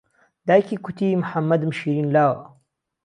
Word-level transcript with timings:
دایکیکوتی 0.47 1.07
محهممهدم 1.21 1.71
شیرنلاوه 1.79 2.45